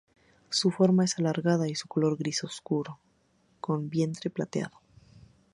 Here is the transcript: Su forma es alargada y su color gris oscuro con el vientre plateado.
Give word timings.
Su 0.49 0.71
forma 0.71 1.05
es 1.05 1.19
alargada 1.19 1.67
y 1.69 1.75
su 1.75 1.87
color 1.87 2.17
gris 2.17 2.43
oscuro 2.43 2.97
con 3.59 3.83
el 3.83 3.87
vientre 3.87 4.31
plateado. 4.31 4.81